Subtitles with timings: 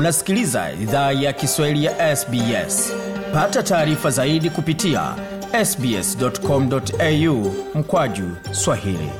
[0.00, 2.92] Unasikiliza idhaa ya Kiswahili ya SBS.
[3.32, 5.14] Pata taarifa zaidi kupitia
[5.64, 9.10] sbs.com.au mkwaju swahili.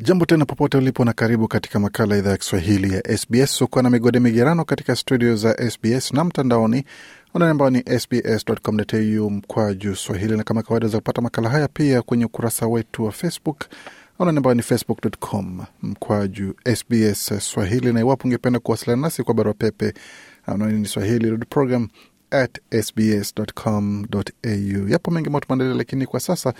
[0.00, 3.62] Jambo tena popote ulipo na karibu katika makala idhaa ya Kiswahili ya SBS.
[3.62, 6.84] ukuwa na migode migerano katika studio za SBS na mtandaoni
[7.34, 12.24] anwani ambao ni sbs.com.au mkwaju swahili, na kama kawaida za kupata makala haya pia kwenye
[12.24, 13.64] ukurasa wetu wa Facebook
[14.18, 19.94] anwani ambayo ni facebook.com mkwaju SBS Swahili, na iwapo ungependa kuwasiliana nasi kwa barua pepe
[20.46, 21.88] anwani ni swahili program
[22.30, 24.08] at sbs.com.au.
[24.88, 26.54] Yapo mengi ambayo tumeandalia, lakini kwa sasa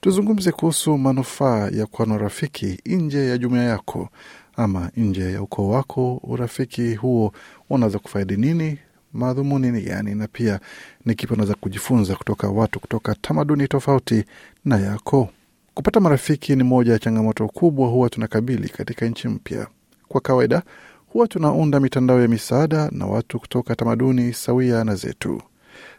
[0.00, 4.08] tuzungumze kuhusu manufaa ya kuwa na urafiki nje ya jumuiya yako
[4.56, 6.20] ama nje ya ukoo wako.
[6.22, 7.32] Urafiki huo
[7.70, 8.78] unaweza kufaidi nini?
[9.12, 10.14] Madhumuni ni gani?
[10.14, 10.60] Na pia
[11.06, 14.24] ni kipi unaweza kujifunza kutoka watu kutoka tamaduni tofauti
[14.64, 15.28] na yako.
[15.74, 19.66] Kupata marafiki ni moja ya changamoto kubwa huwa tunakabili katika nchi mpya.
[20.08, 20.62] Kwa kawaida
[21.06, 25.42] huwa tunaunda mitandao ya misaada na watu kutoka tamaduni sawia na zetu,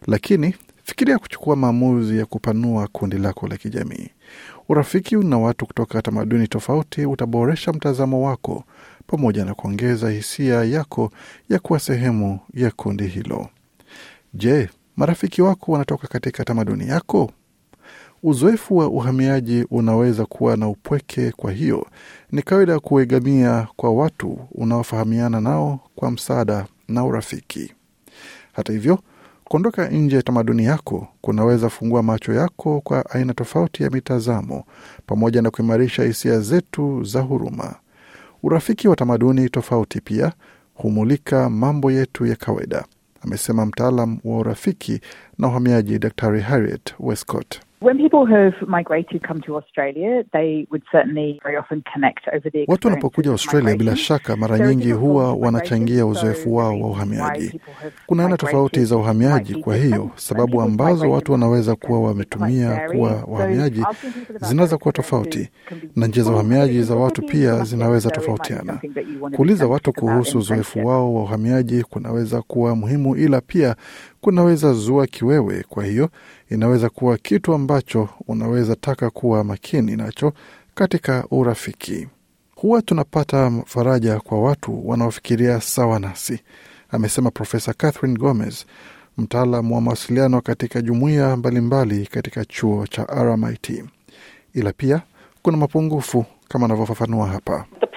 [0.07, 4.09] lakini fikiria kuchukua maamuzi ya kupanua kundi lako la kijamii.
[4.69, 8.63] Urafiki na watu kutoka tamaduni tofauti utaboresha mtazamo wako
[9.07, 11.11] pamoja na kuongeza hisia yako
[11.49, 13.47] ya kuwa sehemu ya kundi hilo.
[14.33, 17.31] Je, marafiki wako wanatoka katika tamaduni yako?
[18.23, 21.87] Uzoefu wa uhamiaji unaweza kuwa na upweke, kwa hiyo
[22.31, 27.73] ni kawaida kuegamia kwa watu unaofahamiana nao kwa msaada na urafiki.
[28.53, 28.99] Hata hivyo,
[29.43, 34.63] kuondoka nje ya tamaduni yako kunaweza fungua macho yako kwa aina tofauti ya mitazamo
[35.05, 37.75] pamoja na kuimarisha hisia zetu za huruma.
[38.43, 40.33] Urafiki wa tamaduni tofauti pia
[40.73, 42.85] humulika mambo yetu ya kawaida,
[43.21, 45.01] amesema mtaalam wa urafiki
[45.37, 47.59] na uhamiaji Daktari Harriet Westcott.
[47.81, 52.65] When people have migrated come to Australia, they would certainly very often connect over the
[52.67, 57.61] Watu wanapokuja Australia, bila shaka, mara nyingi huwa wanachangia uzoefu wao wa uhamiaji.
[58.05, 63.83] Kuna aina tofauti za uhamiaji, kwa hiyo sababu ambazo watu wanaweza kuwa wametumia kuwa wahamiaji
[64.41, 65.49] zinaweza kuwa tofauti,
[65.95, 68.79] na njia za uhamiaji za watu pia zinaweza tofautiana.
[69.35, 73.75] Kuuliza watu kuhusu uzoefu wao wa uhamiaji kunaweza kuwa muhimu, ila pia
[74.21, 75.63] kunaweza zua kiwewe.
[75.69, 76.09] Kwa hiyo
[76.49, 80.33] inaweza kuwa kitu ambacho unaweza taka kuwa makini nacho
[80.75, 82.07] katika urafiki.
[82.55, 86.39] Huwa tunapata faraja kwa watu wanaofikiria sawa nasi,
[86.89, 88.65] amesema Profesa Catherine Gomez,
[89.17, 93.83] mtaalam wa mawasiliano katika jumuiya mbalimbali katika chuo cha RMIT.
[94.53, 95.01] Ila pia
[95.41, 97.65] kuna mapungufu kama anavyofafanua hapa.
[97.79, 97.87] the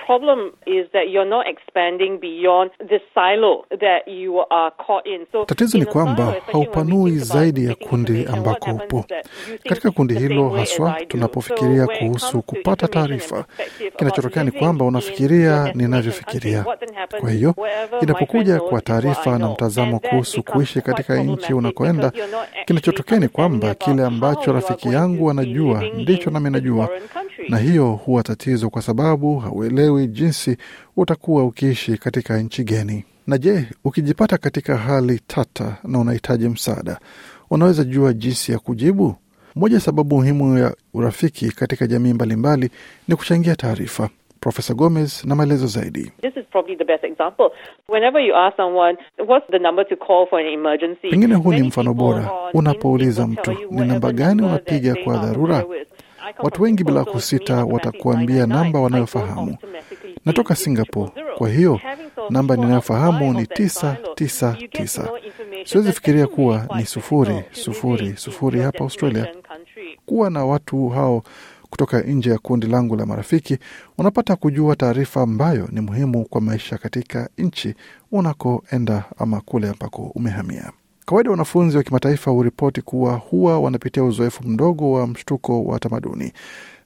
[3.14, 5.26] silo that you are caught in.
[5.32, 9.04] So Tatizo ni kwamba haupanui zaidi ya kundi ambako upo.
[9.68, 13.44] Katika kundi hilo haswa, tunapofikiria So kuhusu kupata taarifa,
[13.96, 16.64] kinachotokea ni kwamba unafikiria ninavyofikiria.
[17.20, 17.54] Kwa hiyo
[18.02, 22.12] inapokuja kwa taarifa na mtazamo kuhusu kuishi katika nchi unakoenda,
[22.66, 26.88] kinachotokea ni kwamba kile ambacho rafiki yangu anajua ndicho nami najua,
[27.48, 30.56] na hiyo huwa tatizo, kwa sababu hauelewi jinsi
[30.96, 33.04] utakuwa ukiishi katika nchi geni.
[33.26, 36.98] Na je, ukijipata katika hali tata na unahitaji msaada,
[37.50, 39.14] unaweza jua jinsi ya kujibu?
[39.54, 42.70] Moja sababu muhimu ya urafiki katika jamii mbalimbali
[43.08, 44.08] ni kuchangia taarifa.
[44.40, 46.12] Profesa Gomez na maelezo zaidi.
[46.20, 47.50] This is probably the best example.
[47.88, 51.10] Whenever you ask someone, what's the number to call for an emergency?
[51.10, 55.64] Pengine huu ni mfano bora unapouliza mtu ni namba gani unapiga kwa dharura.
[56.38, 59.56] Watu wengi bila kusita watakuambia namba wanayofahamu.
[60.24, 61.80] Natoka Singapore, kwa hiyo
[62.30, 65.08] namba ninayofahamu ni tisa tisa tisa.
[65.64, 69.26] Siwezi fikiria kuwa ni sufuri sufuri sufuri hapa Australia.
[70.06, 71.22] Kuwa na watu hao
[71.70, 73.58] kutoka nje ya kundi langu la marafiki,
[73.98, 77.74] unapata kujua taarifa ambayo ni muhimu kwa maisha katika nchi
[78.12, 80.72] unakoenda ama kule ambako umehamia.
[81.06, 86.32] Kawaida wanafunzi wa kimataifa huripoti kuwa huwa wanapitia uzoefu mdogo wa mshtuko wa tamaduni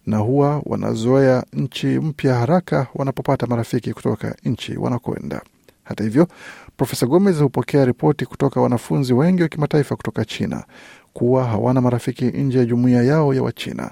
[0.07, 5.43] na huwa wanazoea nchi mpya haraka wanapopata marafiki kutoka nchi wanakoenda.
[5.85, 6.29] Hata hivyo,
[6.77, 10.65] Profesa Gomez hupokea ripoti kutoka wanafunzi wengi wa kimataifa kutoka China
[11.13, 13.91] kuwa hawana marafiki nje ya jumuiya yao ya Wachina.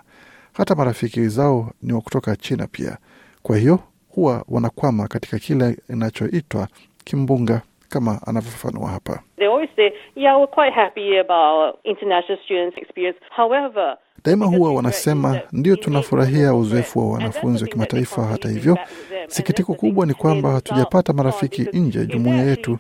[0.52, 2.96] Hata marafiki zao ni wa kutoka China pia.
[3.42, 6.68] Kwa hiyo huwa wanakwama katika kile inachoitwa
[7.04, 9.22] kimbunga, kama anavyofafanua hapa.
[9.36, 13.18] They always say, yeah, we're quite happy about international students' experience.
[13.36, 18.22] However, Daima huwa wanasema ndio, tunafurahia uzoefu wa wanafunzi wa kimataifa.
[18.24, 18.78] Hata hivyo,
[19.28, 22.78] sikitiko kubwa ni kwamba hatujapata marafiki nje ya jumuiya yetu.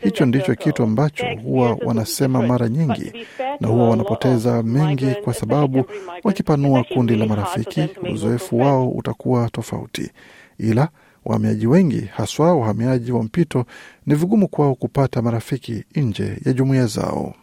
[0.00, 3.26] Hicho ndicho kitu ambacho huwa wanasema mara nyingi,
[3.60, 5.84] na huwa wanapoteza mengi, kwa sababu
[6.24, 10.10] wakipanua kundi la marafiki, uzoefu wao utakuwa tofauti,
[10.58, 10.88] ila
[11.28, 13.64] Wahamiaji wengi, haswa wahamiaji wa mpito,
[14.06, 17.34] ni vigumu kwao kupata marafiki nje ya jumuiya zao.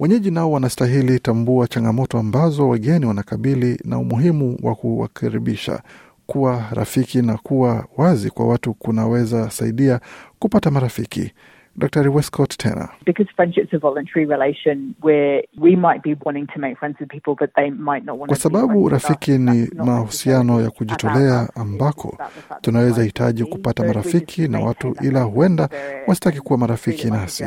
[0.00, 5.82] Wenyeji nao wanastahili tambua changamoto ambazo wageni wanakabili na umuhimu wa kuwakaribisha.
[6.26, 10.00] Kuwa rafiki na kuwa wazi kwa watu kunaweza saidia
[10.38, 11.32] kupata marafiki.
[11.78, 16.76] Dr Westcott tena Because friendship's a voluntary relation where we might be wanting to make
[16.78, 21.48] friends with people but they might not want kwa sababu rafiki ni mahusiano ya kujitolea
[21.54, 22.18] ambako
[22.60, 25.68] tunaweza hitaji kupata marafiki na watu, ila huenda
[26.06, 27.44] wasitaki kuwa marafiki nasi.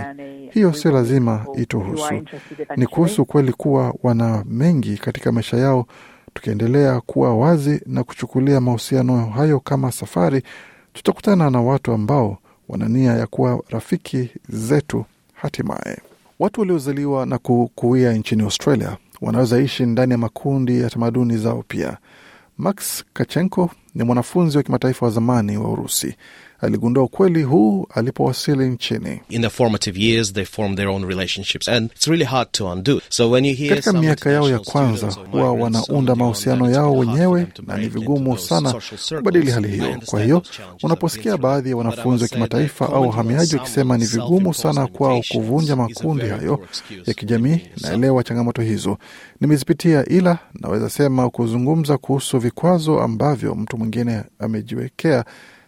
[0.51, 2.13] Hiyo sio lazima ituhusu.
[2.77, 5.85] Ni kuhusu kweli kuwa wana mengi katika maisha yao.
[6.33, 10.43] Tukiendelea kuwa wazi na kuchukulia mahusiano hayo kama safari,
[10.93, 12.37] tutakutana na watu ambao
[12.69, 15.97] wana nia ya kuwa rafiki zetu hatimaye.
[16.39, 21.97] Watu waliozaliwa na kukuia nchini Australia wanaweza ishi ndani ya makundi ya tamaduni zao pia.
[22.57, 26.15] Max Kachenko ni mwanafunzi wa kimataifa wa zamani wa Urusi.
[26.61, 29.21] Aligundua ukweli huu alipowasili nchini.
[29.29, 31.03] in the years they form their own
[31.67, 35.07] and it's really hard to undo so when you hear Katika miaka yao ya kwanza
[35.31, 38.73] huwa wanaunda mahusiano yao wenyewe na ni vigumu sana
[39.17, 39.99] kubadili hali hiyo.
[40.05, 40.43] Kwa hiyo
[40.83, 46.25] unaposikia baadhi ya wanafunzi wa kimataifa au wahamiaji wakisema ni vigumu sana kwao kuvunja makundi
[46.27, 46.59] hayo
[47.05, 48.97] ya kijamii, naelewa changamoto hizo,
[49.41, 55.25] nimezipitia, ila naweza sema kuzungumza kuhusu vikwazo ambavyo mtu mwingine amejiwekea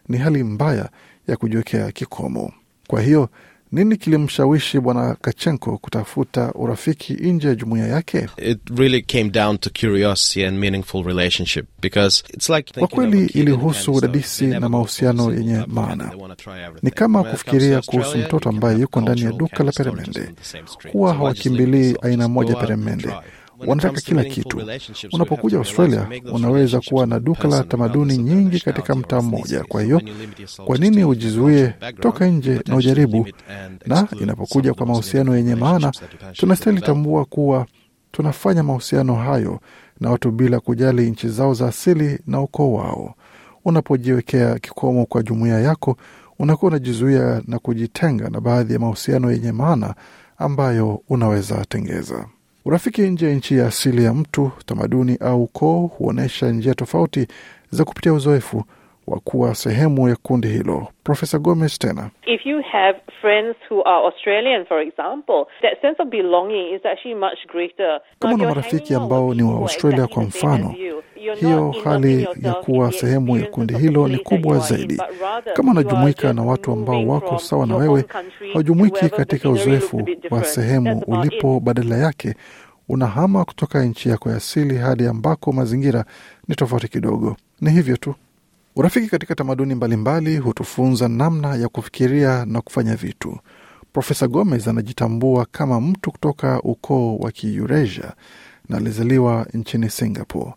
[0.09, 0.89] ni hali mbaya
[1.27, 2.53] ya kujiwekea kikomo.
[2.87, 3.29] Kwa hiyo
[3.71, 8.27] nini kilimshawishi Bwana Kachenko kutafuta urafiki nje ya jumuiya yake?
[8.37, 13.93] it really came down to curiosity and meaningful relationship because it's like Kwa kweli ilihusu
[13.93, 16.11] udadisi na mahusiano yenye maana.
[16.81, 20.29] Ni kama kufikiria kuhusu mtoto ambaye yuko ndani ya duka la peremende.
[20.91, 23.09] Huwa hawakimbilii aina moja peremende,
[23.67, 24.61] wanataka kila kitu.
[25.13, 29.63] Unapokuja Australia, unaweza kuwa na duka la tamaduni nyingi katika mtaa mmoja.
[29.63, 30.01] Kwa hiyo
[30.65, 33.27] kwa nini ujizuie toka nje na ujaribu?
[33.85, 35.91] Na inapokuja kwa mahusiano yenye maana,
[36.33, 37.65] tunastahili tambua kuwa
[38.11, 39.59] tunafanya mahusiano hayo
[39.99, 43.15] na watu bila kujali nchi zao za asili na ukoo wao.
[43.65, 45.97] Unapojiwekea kikomo kwa jumuiya yako,
[46.39, 49.95] unakuwa unajizuia na kujitenga na baadhi ya mahusiano yenye maana
[50.37, 52.25] ambayo unaweza tengeza.
[52.65, 57.27] Urafiki nje ya nchi ya asili ya mtu, tamaduni au ukoo huonyesha njia tofauti
[57.71, 58.63] za kupitia uzoefu
[59.11, 60.87] wa kuwa sehemu ya kundi hilo.
[61.03, 66.09] Profesa Gomez tena If you have friends who are Australian, for example, that sense of
[66.09, 68.01] belonging is actually much greater.
[68.19, 70.75] Kama una marafiki ambao ni wa Australia kwa mfano,
[71.39, 75.01] hiyo hali ya kuwa sehemu ya kundi hilo ni kubwa zaidi.
[75.53, 78.05] Kama unajumuika na watu ambao wako sawa na wewe,
[78.53, 82.35] haujumuiki katika uzoefu wa sehemu ulipo, badala yake
[82.89, 86.05] unahama kutoka nchi yako ya asili hadi ambako mazingira
[86.47, 87.35] ni tofauti kidogo.
[87.61, 88.15] Ni hivyo tu.
[88.75, 93.37] Urafiki katika tamaduni mbalimbali hutufunza namna ya kufikiria na kufanya vitu.
[93.93, 98.13] Profesa Gomez anajitambua kama mtu kutoka ukoo wa Kiurasia
[98.69, 100.53] na alizaliwa nchini Singapore.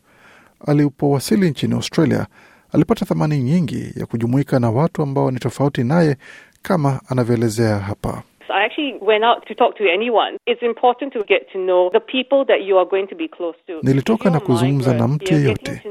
[0.67, 2.27] Alipowasili nchini Australia,
[2.73, 6.17] alipata thamani nyingi ya kujumuika na watu ambao ni tofauti naye,
[6.63, 8.23] kama anavyoelezea hapa.
[8.51, 10.37] I actually went out to talk to anyone.
[10.47, 13.57] It's important to get to know the people that you are going to be close
[13.67, 13.81] to.
[13.83, 15.83] Nilitoka na kuzungumza na mtu yeyote.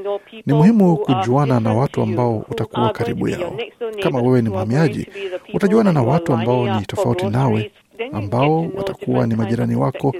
[0.45, 3.57] Ni muhimu kujuana na watu ambao utakuwa karibu yao.
[4.03, 5.07] Kama wewe ni mhamiaji,
[5.53, 7.71] utajuana na watu ambao ni tofauti nawe,
[8.13, 10.15] ambao watakuwa ni majirani wako,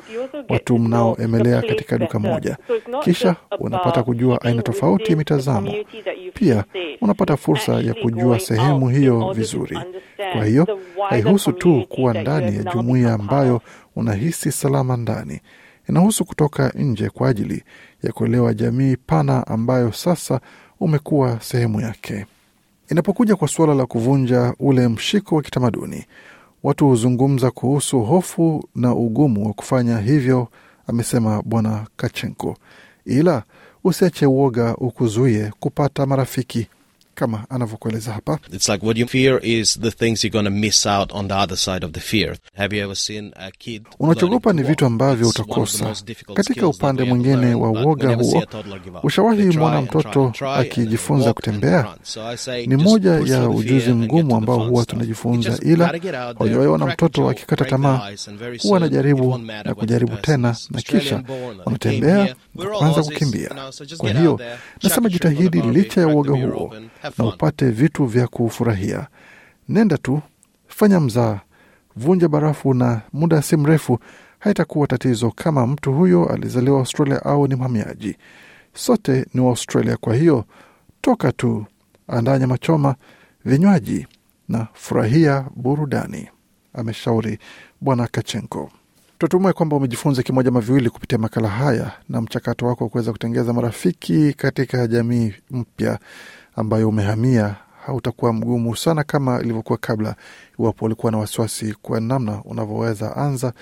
[0.50, 2.58] watu mnaoemelea katika duka moja.
[3.04, 5.74] Kisha unapata kujua aina tofauti ya mitazamo.
[6.34, 6.64] Pia
[7.02, 9.80] unapata fursa ya kujua sehemu hiyo vizuri.
[10.34, 13.62] Kwa hiyo haihusu tu kuwa ndani ya jumuiya ambayo
[13.96, 15.40] unahisi salama ndani,
[15.90, 17.64] inahusu kutoka nje kwa ajili
[18.04, 20.40] ya kuelewa jamii pana ambayo sasa
[20.80, 22.26] umekuwa sehemu yake.
[22.92, 26.06] Inapokuja kwa suala la kuvunja ule mshiko wa kitamaduni,
[26.64, 30.48] watu huzungumza kuhusu hofu na ugumu wa kufanya hivyo,
[30.88, 32.58] amesema Bwana Kachenko.
[33.06, 33.44] Ila
[33.84, 36.68] usiache uoga ukuzuie kupata marafiki,
[37.16, 38.40] kama anavyokueleza hapa.
[38.54, 41.34] It's like what you fear is the things you're going to miss out on the
[41.34, 42.38] other side of the fear.
[42.58, 45.96] Have you ever seen a kid Unachogopa ni vitu ambavyo utakosa.
[46.34, 48.44] Katika upande mwingine wa uoga huo,
[49.04, 51.88] ushawahi try mtoto akijifunza kutembea?
[52.68, 57.02] Ni moja ya ujuzi mgumu ambao huwa tunajifunza, ila gotta get out there, hawajawaona crack
[57.02, 58.12] a mtoto akikata tamaa.
[58.62, 61.24] Huwa anajaribu na kujaribu tena, na kisha
[61.66, 63.50] wanatembea na kuanza kukimbia.
[63.98, 64.40] Kwa hiyo
[64.84, 66.74] nasema jitahidi licha ya uoga huo
[67.04, 69.08] na upate vitu vya kufurahia.
[69.70, 70.22] Nenda tu,
[70.68, 71.40] fanya mzaa,
[71.96, 74.00] vunja barafu, na muda si mrefu
[74.40, 78.18] haitakuwa tatizo kama mtu huyo alizaliwa Australia au ni mhamiaji.
[78.74, 80.46] Sote ni wa Australia, kwa hiyo
[81.02, 81.66] toka tu,
[82.08, 82.96] andaa nyama choma,
[83.46, 84.08] vinywaji
[84.50, 86.30] na furahia burudani,
[86.74, 87.40] ameshauri
[87.82, 88.72] Bwana Kachenko.
[89.24, 93.54] Tunatumai kwamba umejifunza kimoja ama viwili kupitia makala haya na mchakato wako wa kuweza kutengeza
[93.54, 96.00] marafiki katika jamii mpya
[96.56, 100.16] ambayo umehamia hautakuwa mgumu sana kama ilivyokuwa kabla,
[100.60, 103.54] iwapo ulikuwa na wasiwasi kwa namna unavyoweza anza,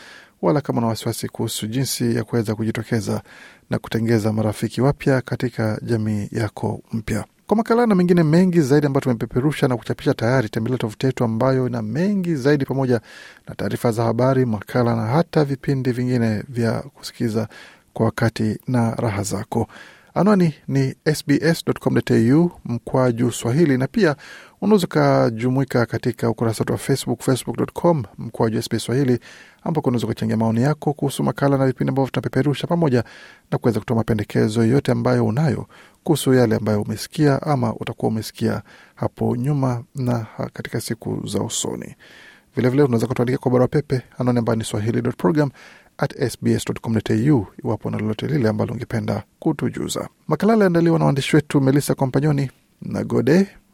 [0.42, 3.22] wala kama na wasiwasi kuhusu jinsi ya kuweza kujitokeza
[3.70, 7.26] na kutengeza marafiki wapya katika jamii yako mpya.
[7.52, 11.68] Kwa makala na mengine mengi zaidi ambayo tumepeperusha na kuchapisha tayari, tembelea tovuti yetu ambayo
[11.68, 13.02] ina mengi zaidi, pamoja
[13.48, 17.48] na taarifa za habari, makala na hata vipindi vingine vya kusikiza
[17.94, 19.68] kwa wakati na raha zako.
[20.14, 24.16] Anwani ni sbs.com.au mkwaju Swahili, na pia
[24.62, 29.20] unaweza ukajumuika katika ukurasa wetu wa Facebook, facebook.com mkwaju SBS Swahili,
[29.64, 33.04] ambako unaweza ukachangia maoni yako kuhusu makala na vipindi ambavyo tunapeperusha, pamoja
[33.52, 35.66] na kuweza kutoa mapendekezo yoyote ambayo unayo
[36.04, 38.62] kuhusu yale ambayo umesikia ama utakuwa umesikia
[38.96, 41.96] hapo nyuma na katika siku za usoni.
[42.56, 45.50] Vilevile unaweza kutuandikia kwa barua pepe, anwani ambayo ni swahili.program
[45.98, 50.10] at sbs.com.au iwapo na lolote lile ambalo ungependa kutujuza.
[50.28, 52.52] Makala aliandaliwa na waandishi wetu Melissa Kompanyoni
[52.82, 53.48] na Gode